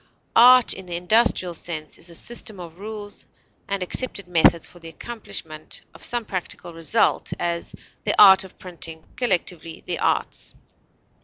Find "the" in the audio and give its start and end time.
0.87-0.95, 4.79-4.89, 8.03-8.15, 9.85-9.99